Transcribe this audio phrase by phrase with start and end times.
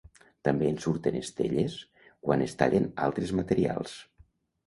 [0.47, 1.75] També en surten estelles
[2.27, 3.97] quan es tallen altres materials.